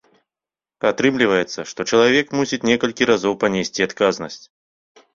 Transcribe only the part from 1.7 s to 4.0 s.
што чалавек мусіць некалькі разоў панесці